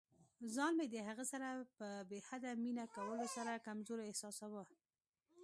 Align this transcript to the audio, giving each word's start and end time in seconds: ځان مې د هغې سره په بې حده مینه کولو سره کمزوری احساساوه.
ځان 0.55 0.71
مې 0.77 0.85
د 0.93 0.95
هغې 1.07 1.25
سره 1.33 1.47
په 1.77 1.87
بې 2.09 2.19
حده 2.27 2.51
مینه 2.63 2.85
کولو 2.95 3.25
سره 3.35 3.63
کمزوری 3.65 4.05
احساساوه. 4.07 4.63